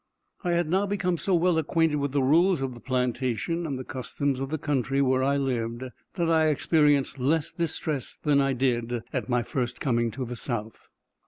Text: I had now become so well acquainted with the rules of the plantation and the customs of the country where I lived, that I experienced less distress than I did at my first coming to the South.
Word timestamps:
I 0.43 0.53
had 0.53 0.67
now 0.67 0.87
become 0.87 1.19
so 1.19 1.35
well 1.35 1.59
acquainted 1.59 1.97
with 1.97 2.11
the 2.11 2.23
rules 2.23 2.59
of 2.59 2.73
the 2.73 2.79
plantation 2.79 3.67
and 3.67 3.77
the 3.77 3.83
customs 3.83 4.39
of 4.39 4.49
the 4.49 4.57
country 4.57 4.99
where 4.99 5.21
I 5.21 5.37
lived, 5.37 5.83
that 6.13 6.27
I 6.27 6.47
experienced 6.47 7.19
less 7.19 7.53
distress 7.53 8.17
than 8.17 8.41
I 8.41 8.53
did 8.53 9.03
at 9.13 9.29
my 9.29 9.43
first 9.43 9.79
coming 9.79 10.09
to 10.09 10.25
the 10.25 10.35
South. 10.35 10.89